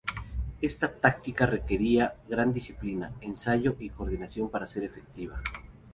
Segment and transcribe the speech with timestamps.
[0.61, 5.39] Esta táctica requería gran disciplina, ensayo, y coordinación para ser efectiva.